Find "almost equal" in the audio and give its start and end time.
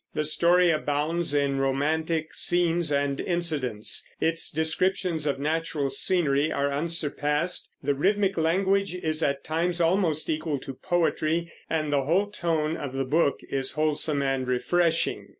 9.79-10.57